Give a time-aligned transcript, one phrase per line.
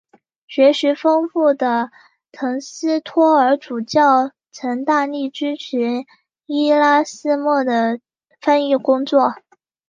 [0.47, 1.91] 学识丰富的
[2.31, 6.03] 滕斯托尔主教曾大力支持
[6.47, 7.99] 伊拉斯谟的
[8.41, 9.35] 翻译工作。